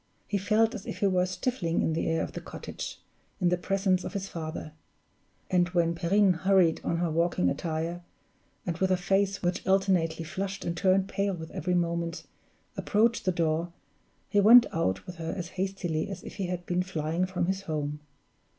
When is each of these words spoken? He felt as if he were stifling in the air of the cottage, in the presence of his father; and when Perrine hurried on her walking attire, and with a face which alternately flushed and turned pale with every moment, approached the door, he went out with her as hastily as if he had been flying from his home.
He 0.25 0.39
felt 0.39 0.73
as 0.73 0.87
if 0.87 0.97
he 0.97 1.05
were 1.05 1.27
stifling 1.27 1.83
in 1.83 1.93
the 1.93 2.07
air 2.09 2.23
of 2.23 2.31
the 2.31 2.41
cottage, 2.41 2.99
in 3.39 3.49
the 3.49 3.55
presence 3.57 4.03
of 4.03 4.13
his 4.13 4.27
father; 4.27 4.71
and 5.51 5.69
when 5.75 5.93
Perrine 5.93 6.33
hurried 6.37 6.81
on 6.83 6.97
her 6.97 7.11
walking 7.11 7.51
attire, 7.51 8.01
and 8.65 8.75
with 8.79 8.89
a 8.89 8.97
face 8.97 9.43
which 9.43 9.63
alternately 9.67 10.25
flushed 10.25 10.65
and 10.65 10.75
turned 10.75 11.07
pale 11.07 11.35
with 11.35 11.51
every 11.51 11.75
moment, 11.75 12.23
approached 12.75 13.25
the 13.25 13.31
door, 13.31 13.73
he 14.27 14.39
went 14.39 14.65
out 14.73 15.05
with 15.05 15.17
her 15.17 15.35
as 15.37 15.49
hastily 15.49 16.09
as 16.09 16.23
if 16.23 16.37
he 16.37 16.47
had 16.47 16.65
been 16.65 16.81
flying 16.81 17.27
from 17.27 17.45
his 17.45 17.61
home. 17.61 17.99